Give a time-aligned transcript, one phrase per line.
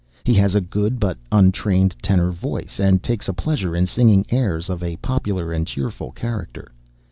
[0.23, 4.67] He has a good but untrained tenor voice, and takes a pleasure in singing airs
[4.67, 6.71] of a popular and cheerful character.